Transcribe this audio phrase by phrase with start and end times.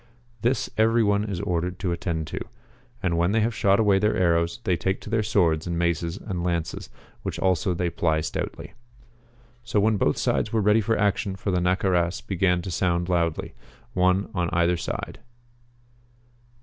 [0.41, 2.39] This every one is ordered to attend to.
[3.03, 6.17] And when they have shot away their arrows they take to their swords and maces
[6.17, 6.89] and lances,
[7.21, 8.73] which also they ply stoutly.
[9.63, 13.53] So when both sides were ready for action the Naccaras began to sound loudly,
[13.93, 15.19] one on either side.